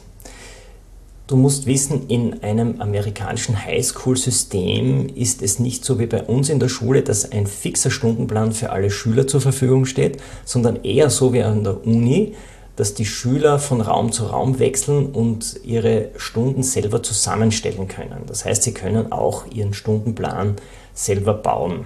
Du 1.28 1.36
musst 1.36 1.66
wissen, 1.66 2.08
in 2.08 2.42
einem 2.42 2.80
amerikanischen 2.80 3.62
Highschool-System 3.62 5.08
ist 5.14 5.42
es 5.42 5.58
nicht 5.58 5.84
so 5.84 5.98
wie 5.98 6.06
bei 6.06 6.22
uns 6.22 6.48
in 6.48 6.58
der 6.58 6.70
Schule, 6.70 7.02
dass 7.02 7.30
ein 7.30 7.46
fixer 7.46 7.90
Stundenplan 7.90 8.52
für 8.52 8.70
alle 8.70 8.90
Schüler 8.90 9.26
zur 9.26 9.42
Verfügung 9.42 9.84
steht, 9.84 10.22
sondern 10.46 10.84
eher 10.84 11.10
so 11.10 11.34
wie 11.34 11.42
an 11.42 11.64
der 11.64 11.86
Uni, 11.86 12.34
dass 12.76 12.94
die 12.94 13.04
Schüler 13.04 13.58
von 13.58 13.82
Raum 13.82 14.10
zu 14.10 14.24
Raum 14.24 14.58
wechseln 14.58 15.10
und 15.10 15.60
ihre 15.64 16.12
Stunden 16.16 16.62
selber 16.62 17.02
zusammenstellen 17.02 17.88
können. 17.88 18.22
Das 18.26 18.46
heißt, 18.46 18.62
sie 18.62 18.72
können 18.72 19.12
auch 19.12 19.44
ihren 19.52 19.74
Stundenplan 19.74 20.56
selber 20.94 21.34
bauen. 21.34 21.84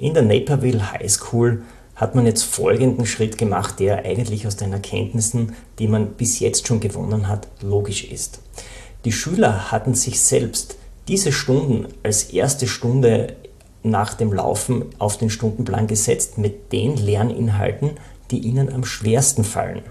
In 0.00 0.12
der 0.12 0.24
Naperville 0.24 0.90
High 0.90 1.08
School 1.08 1.62
hat 1.96 2.14
man 2.14 2.26
jetzt 2.26 2.44
folgenden 2.44 3.06
Schritt 3.06 3.38
gemacht, 3.38 3.80
der 3.80 4.04
eigentlich 4.04 4.46
aus 4.46 4.56
den 4.56 4.72
Erkenntnissen, 4.72 5.54
die 5.78 5.88
man 5.88 6.12
bis 6.12 6.38
jetzt 6.38 6.68
schon 6.68 6.80
gewonnen 6.80 7.26
hat, 7.26 7.48
logisch 7.62 8.04
ist. 8.04 8.40
Die 9.04 9.12
Schüler 9.12 9.72
hatten 9.72 9.94
sich 9.94 10.20
selbst 10.20 10.76
diese 11.08 11.32
Stunden 11.32 11.86
als 12.02 12.24
erste 12.24 12.68
Stunde 12.68 13.34
nach 13.82 14.14
dem 14.14 14.32
Laufen 14.32 14.86
auf 14.98 15.16
den 15.16 15.30
Stundenplan 15.30 15.86
gesetzt 15.86 16.38
mit 16.38 16.72
den 16.72 16.96
Lerninhalten, 16.96 17.92
die 18.30 18.40
ihnen 18.40 18.72
am 18.72 18.84
schwersten 18.84 19.44
fallen. 19.44 19.82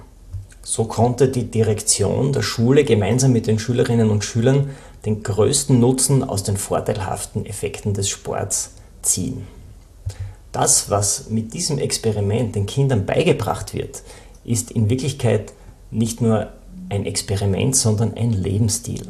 So 0.62 0.86
konnte 0.86 1.30
die 1.30 1.50
Direktion 1.50 2.34
der 2.34 2.42
Schule 2.42 2.84
gemeinsam 2.84 3.32
mit 3.32 3.48
den 3.48 3.60
Schülerinnen 3.60 4.10
und 4.10 4.24
Schülern 4.24 4.72
den 5.06 5.24
größten 5.24 5.80
Nutzen 5.80 6.24
aus 6.24 6.44
den 6.44 6.58
vorteilhaften 6.58 7.46
Effekten 7.46 7.94
des 7.94 8.10
Sports 8.10 8.72
ziehen. 9.02 9.55
Das, 10.56 10.90
was 10.90 11.30
mit 11.30 11.54
diesem 11.54 11.80
Experiment 11.80 12.56
den 12.56 12.66
Kindern 12.66 13.06
beigebracht 13.06 13.74
wird, 13.74 14.04
ist 14.46 14.72
in 14.72 14.90
Wirklichkeit 14.90 15.52
nicht 15.92 16.22
nur 16.22 16.48
ein 16.88 17.06
Experiment, 17.06 17.76
sondern 17.76 18.14
ein 18.14 18.32
Lebensstil. 18.32 19.06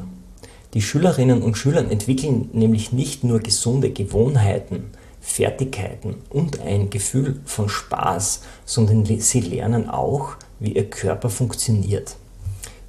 Die 0.74 0.82
Schülerinnen 0.82 1.44
und 1.44 1.56
Schüler 1.56 1.92
entwickeln 1.92 2.50
nämlich 2.54 2.94
nicht 2.94 3.24
nur 3.24 3.42
gesunde 3.42 3.92
Gewohnheiten, 3.92 4.86
Fertigkeiten 5.22 6.16
und 6.32 6.62
ein 6.62 6.90
Gefühl 6.90 7.40
von 7.46 7.70
Spaß, 7.70 8.42
sondern 8.66 9.06
sie 9.06 9.42
lernen 9.42 9.88
auch, 9.88 10.38
wie 10.60 10.72
ihr 10.72 10.90
Körper 10.90 11.30
funktioniert. 11.30 12.16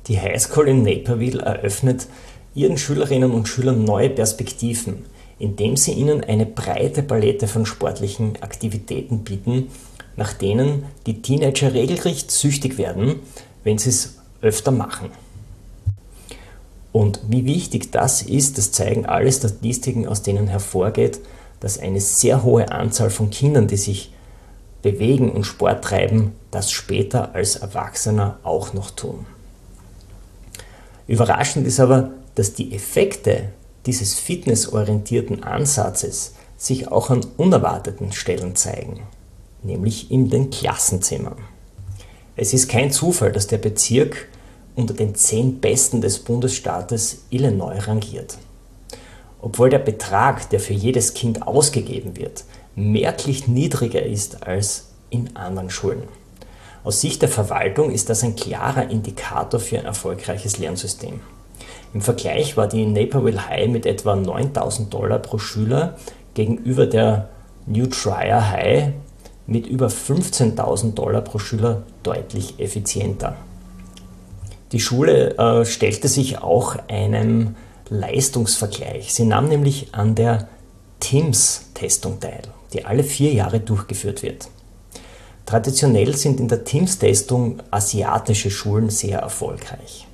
Die 0.07 0.19
Highschool 0.19 0.69
in 0.69 0.83
Naperville 0.83 1.43
eröffnet 1.43 2.07
ihren 2.55 2.79
Schülerinnen 2.79 3.33
und 3.33 3.49
Schülern 3.49 3.85
neue 3.85 4.09
Perspektiven, 4.09 5.05
indem 5.38 5.76
sie 5.76 5.93
ihnen 5.93 6.25
eine 6.25 6.47
breite 6.47 7.02
Palette 7.02 7.47
von 7.49 7.66
sportlichen 7.66 8.43
Aktivitäten 8.43 9.25
bieten, 9.25 9.69
nach 10.16 10.33
denen 10.33 10.85
die 11.07 11.21
Teenager 11.21 11.75
regelrecht 11.75 12.31
süchtig 12.31 12.78
werden, 12.78 13.21
wenn 13.64 13.78
sie 13.78 13.90
es 13.90 14.19
öfter 14.40 14.71
machen. 14.71 15.11
Und 16.93 17.21
wie 17.28 17.45
wichtig 17.45 17.93
das 17.93 18.23
ist, 18.23 18.57
das 18.57 18.73
zeigen 18.73 19.05
alle 19.05 19.31
Statistiken, 19.31 20.09
aus 20.09 20.23
denen 20.23 20.47
hervorgeht, 20.47 21.21
dass 21.61 21.78
eine 21.78 22.00
sehr 22.00 22.43
hohe 22.43 22.71
Anzahl 22.73 23.11
von 23.11 23.28
Kindern, 23.28 23.66
die 23.66 23.76
sich 23.76 24.12
bewegen 24.81 25.31
und 25.31 25.45
Sport 25.45 25.85
treiben, 25.85 26.33
das 26.50 26.71
später 26.71 27.35
als 27.35 27.57
Erwachsener 27.57 28.38
auch 28.45 28.73
noch 28.73 28.90
tun. 28.90 29.26
Überraschend 31.07 31.66
ist 31.66 31.81
aber, 31.81 32.11
dass 32.35 32.55
die 32.55 32.75
Effekte 32.75 33.49
dieses 33.87 34.14
fitnessorientierten 34.14 35.43
Ansatzes 35.45 36.35
sich 36.57 36.88
auch 36.88 37.11
an 37.11 37.25
unerwarteten 37.37 38.12
Stellen 38.12 38.57
zeigen. 38.57 39.00
nämlich 39.62 40.11
in 40.11 40.31
den 40.31 40.50
Klassenzimmern. 40.50 41.38
Es 42.37 42.52
ist 42.52 42.69
kein 42.69 42.93
Zufall, 42.93 43.33
dass 43.33 43.47
der 43.47 43.59
Bezirk 43.59 44.28
unter 44.76 44.95
den 44.95 45.14
zehn 45.14 45.61
besten 45.61 46.00
des 46.00 46.21
Bundesstaates 46.21 47.23
Illinois 47.31 47.78
rangiert. 47.87 48.38
Obwohl 49.40 49.71
der 49.71 49.78
Betrag, 49.78 50.50
der 50.50 50.61
für 50.61 50.75
jedes 50.75 51.14
Kind 51.14 51.47
ausgegeben 51.47 52.16
wird, 52.16 52.45
merklich 52.75 53.49
niedriger 53.49 54.05
ist 54.05 54.47
als 54.47 54.88
in 55.11 55.35
anderen 55.35 55.71
Schulen. 55.71 56.02
Aus 56.85 57.00
Sicht 57.00 57.23
der 57.23 57.28
Verwaltung 57.28 57.90
ist 57.90 58.11
das 58.11 58.23
ein 58.23 58.37
klarer 58.37 58.90
Indikator 58.90 59.59
für 59.59 59.78
ein 59.78 59.87
erfolgreiches 59.87 60.59
Lernsystem. 60.59 61.21
Im 61.97 62.03
Vergleich 62.03 62.59
war 62.59 62.69
die 62.69 62.85
Naperville 62.85 63.49
High 63.49 63.69
mit 63.69 63.87
etwa 63.87 64.15
9000 64.17 64.93
Dollar 64.93 65.19
pro 65.19 65.38
Schüler 65.38 65.97
gegenüber 66.35 66.85
der 66.85 67.31
New 67.65 67.87
Trier 67.87 68.50
High 68.50 68.88
mit 69.47 69.67
über 69.67 69.87
15.000 69.87 70.93
Dollar 70.93 71.23
pro 71.23 71.38
Schüler 71.38 71.85
deutlich 72.03 72.61
effizienter. 72.61 73.37
Die 74.73 74.81
Schule 74.81 75.38
äh, 75.38 75.65
stellte 75.65 76.09
sich 76.09 76.37
auch 76.43 76.76
einem 76.88 77.57
Leistungsvergleich. 77.88 79.15
Sie 79.15 79.25
nahm 79.25 79.49
nämlich 79.49 79.95
an 79.95 80.15
der 80.15 80.49
TIMS-Testung 81.00 82.21
teil, 82.21 82.43
die 82.75 82.85
alle 82.85 83.05
vier 83.05 83.33
Jahre 83.33 83.61
durchgeführt 83.61 84.23
wird. 84.23 84.49
Traditionell 85.47 86.15
sind 86.15 86.41
in 86.41 86.49
der 86.49 86.62
TIMS-Testung 86.62 87.62
asiatische 87.71 88.50
Schulen 88.50 88.91
sehr 88.91 89.21
erfolgreich. 89.21 90.07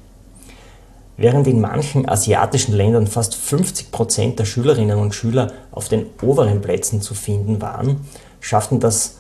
Während 1.23 1.47
in 1.47 1.61
manchen 1.61 2.09
asiatischen 2.09 2.75
Ländern 2.75 3.07
fast 3.07 3.37
50 3.37 3.93
Prozent 3.93 4.41
der 4.41 4.45
Schülerinnen 4.45 4.99
und 4.99 5.15
Schüler 5.15 5.53
auf 5.71 5.89
den 5.89 6.07
oberen 6.21 6.61
Plätzen 6.61 7.01
zu 7.01 7.15
finden 7.15 7.63
waren, 7.63 8.01
schafften 8.41 8.81
das 8.81 9.19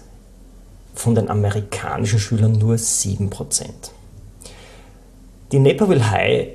von 0.97 1.14
den 1.14 1.30
amerikanischen 1.30 2.18
Schülern 2.18 2.54
nur 2.54 2.76
7 2.76 3.30
Prozent. 3.30 3.92
Die 5.52 5.61
Naperville 5.61 6.11
High 6.11 6.49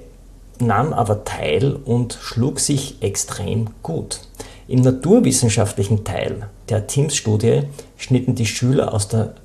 nahm 0.60 0.92
aber 0.92 1.24
teil 1.24 1.77
und 1.77 2.20
schlug 2.22 2.60
sich 2.60 3.01
extrem 3.01 3.70
gut. 3.84 4.20
Im 4.68 4.82
naturwissenschaftlichen 4.82 6.04
Teil 6.04 6.50
der 6.68 6.88
TIMS-Studie 6.88 7.62
schnitten 7.96 8.36
die 8.36 8.46
Schüler 8.46 8.94
aus 8.94 9.08
der 9.08 9.36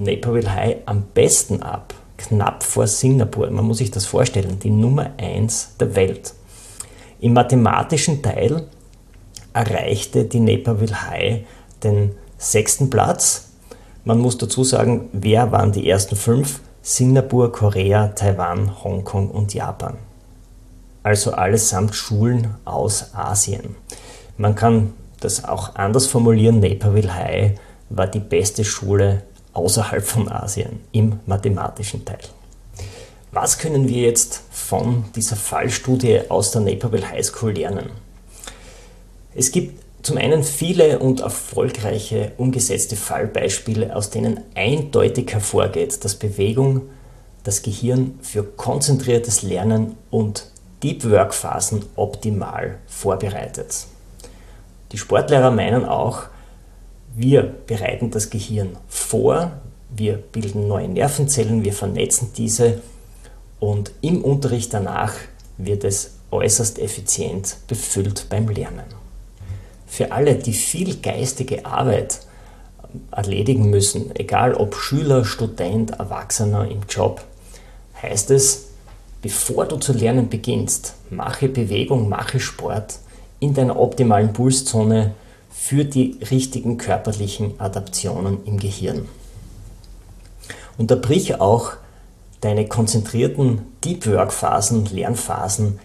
Naperville 0.00 0.52
High 0.52 0.78
am 0.86 1.04
besten 1.14 1.62
ab, 1.62 1.94
knapp 2.16 2.62
vor 2.62 2.86
Singapur. 2.86 3.50
Man 3.50 3.64
muss 3.64 3.78
sich 3.78 3.90
das 3.90 4.06
vorstellen, 4.06 4.58
die 4.58 4.70
Nummer 4.70 5.10
1 5.18 5.76
der 5.80 5.94
Welt. 5.96 6.34
Im 7.20 7.32
mathematischen 7.32 8.22
Teil 8.22 8.66
erreichte 9.52 10.24
die 10.24 10.40
Naperville 10.40 11.08
High 11.08 11.44
den 11.82 12.12
sechsten 12.38 12.90
Platz. 12.90 13.48
Man 14.04 14.18
muss 14.18 14.38
dazu 14.38 14.64
sagen, 14.64 15.08
wer 15.12 15.50
waren 15.52 15.72
die 15.72 15.88
ersten 15.88 16.16
fünf? 16.16 16.60
Singapur, 16.82 17.50
Korea, 17.50 18.08
Taiwan, 18.08 18.84
Hongkong 18.84 19.30
und 19.30 19.54
Japan. 19.54 19.94
Also 21.02 21.32
allesamt 21.32 21.94
Schulen 21.94 22.54
aus 22.64 23.14
Asien. 23.14 23.74
Man 24.36 24.54
kann 24.54 24.94
das 25.20 25.44
auch 25.44 25.74
anders 25.74 26.06
formulieren. 26.06 26.60
Naperville 26.60 27.12
High 27.12 27.58
war 27.88 28.06
die 28.06 28.20
beste 28.20 28.64
Schule 28.64 29.22
außerhalb 29.56 30.04
von 30.04 30.30
Asien 30.30 30.80
im 30.92 31.20
mathematischen 31.26 32.04
Teil. 32.04 32.18
Was 33.32 33.58
können 33.58 33.88
wir 33.88 34.02
jetzt 34.02 34.42
von 34.50 35.04
dieser 35.14 35.36
Fallstudie 35.36 36.20
aus 36.28 36.50
der 36.50 36.60
Naperville 36.60 37.10
High 37.10 37.24
School 37.24 37.52
lernen? 37.52 37.90
Es 39.34 39.50
gibt 39.50 39.82
zum 40.02 40.18
einen 40.18 40.44
viele 40.44 40.98
und 41.00 41.20
erfolgreiche 41.20 42.32
umgesetzte 42.36 42.96
Fallbeispiele, 42.96 43.96
aus 43.96 44.10
denen 44.10 44.40
eindeutig 44.54 45.32
hervorgeht, 45.32 46.04
dass 46.04 46.14
Bewegung 46.14 46.82
das 47.42 47.62
Gehirn 47.62 48.18
für 48.22 48.44
konzentriertes 48.44 49.42
Lernen 49.42 49.96
und 50.10 50.46
Deep 50.82 51.10
Work 51.10 51.34
Phasen 51.34 51.84
optimal 51.96 52.78
vorbereitet. 52.86 53.86
Die 54.92 54.98
Sportlehrer 54.98 55.50
meinen 55.50 55.84
auch, 55.84 56.24
wir 57.16 57.42
bereiten 57.42 58.10
das 58.10 58.28
Gehirn 58.28 58.76
vor, 58.88 59.52
wir 59.88 60.18
bilden 60.18 60.68
neue 60.68 60.86
Nervenzellen, 60.86 61.64
wir 61.64 61.72
vernetzen 61.72 62.28
diese 62.36 62.82
und 63.58 63.90
im 64.02 64.22
Unterricht 64.22 64.74
danach 64.74 65.14
wird 65.56 65.84
es 65.84 66.10
äußerst 66.30 66.78
effizient 66.78 67.56
befüllt 67.68 68.26
beim 68.28 68.48
Lernen. 68.48 68.84
Für 69.86 70.12
alle, 70.12 70.34
die 70.34 70.52
viel 70.52 70.96
geistige 70.96 71.64
Arbeit 71.64 72.20
erledigen 73.10 73.70
müssen, 73.70 74.14
egal 74.14 74.52
ob 74.52 74.74
Schüler, 74.74 75.24
Student, 75.24 75.92
Erwachsener 75.92 76.70
im 76.70 76.80
Job, 76.86 77.24
heißt 78.02 78.30
es, 78.30 78.66
bevor 79.22 79.64
du 79.64 79.76
zu 79.76 79.94
lernen 79.94 80.28
beginnst, 80.28 80.96
mache 81.08 81.48
Bewegung, 81.48 82.10
mache 82.10 82.40
Sport 82.40 82.98
in 83.40 83.54
deiner 83.54 83.78
optimalen 83.78 84.34
Pulszone 84.34 85.14
für 85.58 85.84
die 85.84 86.18
richtigen 86.30 86.76
körperlichen 86.76 87.58
Adaptionen 87.58 88.44
im 88.44 88.58
Gehirn. 88.58 89.08
Unterbrich 90.78 91.40
auch 91.40 91.72
deine 92.40 92.68
konzentrierten 92.68 93.62
Deep 93.82 94.06
Work 94.06 94.32
Phasen, 94.32 94.84
Lernphasen 94.86 95.80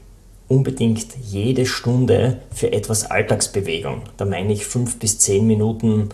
unbedingt 0.47 1.15
jede 1.23 1.65
Stunde 1.65 2.41
für 2.53 2.73
etwas 2.73 3.09
Alltagsbewegung. 3.09 4.01
Da 4.17 4.25
meine 4.25 4.51
ich 4.51 4.65
fünf 4.65 4.99
bis 4.99 5.17
zehn 5.17 5.47
Minuten 5.47 6.09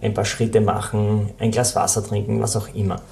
ein 0.00 0.14
paar 0.14 0.24
Schritte 0.24 0.60
machen, 0.60 1.30
ein 1.38 1.50
Glas 1.50 1.74
Wasser 1.74 2.06
trinken, 2.06 2.40
was 2.40 2.56
auch 2.56 2.72
immer. 2.74 3.02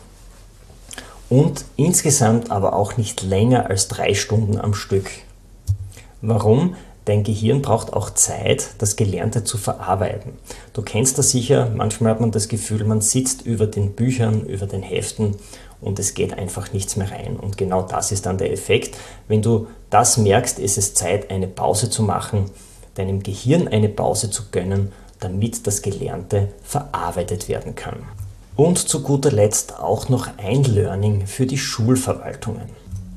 Und 1.28 1.64
insgesamt 1.76 2.50
aber 2.50 2.74
auch 2.74 2.96
nicht 2.96 3.22
länger 3.22 3.66
als 3.66 3.88
drei 3.88 4.14
Stunden 4.14 4.58
am 4.58 4.72
Stück. 4.72 5.10
Warum? 6.22 6.76
Dein 7.08 7.22
Gehirn 7.22 7.62
braucht 7.62 7.94
auch 7.94 8.10
Zeit, 8.10 8.74
das 8.76 8.96
Gelernte 8.96 9.42
zu 9.42 9.56
verarbeiten. 9.56 10.32
Du 10.74 10.82
kennst 10.82 11.16
das 11.16 11.30
sicher, 11.30 11.70
manchmal 11.74 12.10
hat 12.12 12.20
man 12.20 12.32
das 12.32 12.48
Gefühl, 12.48 12.84
man 12.84 13.00
sitzt 13.00 13.46
über 13.46 13.66
den 13.66 13.94
Büchern, 13.94 14.44
über 14.44 14.66
den 14.66 14.82
Heften 14.82 15.36
und 15.80 15.98
es 15.98 16.12
geht 16.12 16.34
einfach 16.34 16.74
nichts 16.74 16.96
mehr 16.96 17.10
rein. 17.10 17.38
Und 17.38 17.56
genau 17.56 17.80
das 17.80 18.12
ist 18.12 18.26
dann 18.26 18.36
der 18.36 18.52
Effekt. 18.52 18.98
Wenn 19.26 19.40
du 19.40 19.68
das 19.88 20.18
merkst, 20.18 20.58
ist 20.58 20.76
es 20.76 20.92
Zeit, 20.92 21.30
eine 21.30 21.46
Pause 21.46 21.88
zu 21.88 22.02
machen, 22.02 22.50
deinem 22.94 23.22
Gehirn 23.22 23.68
eine 23.68 23.88
Pause 23.88 24.28
zu 24.28 24.50
gönnen, 24.52 24.92
damit 25.18 25.66
das 25.66 25.80
Gelernte 25.80 26.50
verarbeitet 26.62 27.48
werden 27.48 27.74
kann. 27.74 28.00
Und 28.54 28.76
zu 28.76 29.02
guter 29.02 29.32
Letzt 29.32 29.80
auch 29.80 30.10
noch 30.10 30.28
ein 30.36 30.62
Learning 30.62 31.26
für 31.26 31.46
die 31.46 31.56
Schulverwaltungen. 31.56 32.68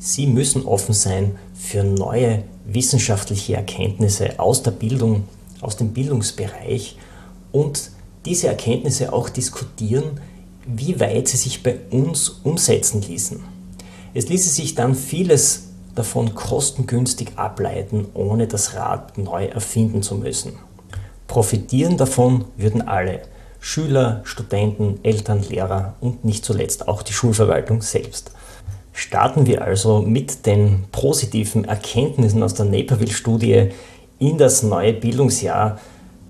Sie 0.03 0.25
müssen 0.25 0.65
offen 0.65 0.95
sein 0.95 1.37
für 1.53 1.83
neue 1.83 2.41
wissenschaftliche 2.65 3.55
Erkenntnisse 3.55 4.39
aus 4.39 4.63
der 4.63 4.71
Bildung, 4.71 5.25
aus 5.61 5.77
dem 5.77 5.93
Bildungsbereich 5.93 6.97
und 7.51 7.91
diese 8.25 8.47
Erkenntnisse 8.47 9.13
auch 9.13 9.29
diskutieren, 9.29 10.19
wie 10.65 10.99
weit 10.99 11.27
sie 11.27 11.37
sich 11.37 11.61
bei 11.61 11.77
uns 11.91 12.29
umsetzen 12.29 13.03
ließen. 13.03 13.41
Es 14.15 14.27
ließe 14.27 14.49
sich 14.49 14.73
dann 14.73 14.95
vieles 14.95 15.67
davon 15.93 16.33
kostengünstig 16.33 17.33
ableiten, 17.35 18.07
ohne 18.15 18.47
das 18.47 18.73
Rad 18.73 19.19
neu 19.19 19.45
erfinden 19.45 20.01
zu 20.01 20.15
müssen. 20.15 20.53
Profitieren 21.27 21.97
davon 21.97 22.45
würden 22.57 22.81
alle 22.81 23.21
Schüler, 23.59 24.21
Studenten, 24.23 24.99
Eltern, 25.03 25.43
Lehrer 25.47 25.93
und 26.01 26.25
nicht 26.25 26.43
zuletzt 26.43 26.87
auch 26.87 27.03
die 27.03 27.13
Schulverwaltung 27.13 27.83
selbst. 27.83 28.31
Starten 28.93 29.45
wir 29.45 29.63
also 29.63 30.01
mit 30.01 30.45
den 30.45 30.83
positiven 30.91 31.63
Erkenntnissen 31.65 32.43
aus 32.43 32.53
der 32.53 32.65
Naperville-Studie 32.65 33.69
in 34.19 34.37
das 34.37 34.61
neue 34.63 34.91
Bildungsjahr 34.93 35.79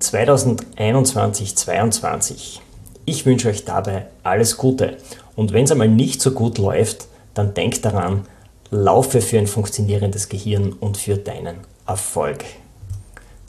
2021-22. 0.00 2.60
Ich 3.04 3.26
wünsche 3.26 3.48
euch 3.48 3.64
dabei 3.64 4.06
alles 4.22 4.56
Gute 4.56 4.96
und 5.36 5.52
wenn 5.52 5.64
es 5.64 5.72
einmal 5.72 5.88
nicht 5.88 6.22
so 6.22 6.30
gut 6.30 6.58
läuft, 6.58 7.08
dann 7.34 7.54
denkt 7.54 7.84
daran, 7.84 8.26
laufe 8.70 9.20
für 9.20 9.38
ein 9.38 9.46
funktionierendes 9.46 10.28
Gehirn 10.28 10.72
und 10.72 10.96
für 10.96 11.16
deinen 11.16 11.56
Erfolg. 11.86 12.44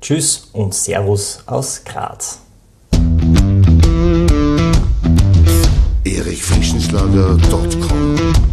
Tschüss 0.01 0.49
und 0.53 0.73
Servus 0.73 1.43
aus 1.45 1.83
Graz. 1.85 2.39
erichfrischenschlager.com 6.03 8.52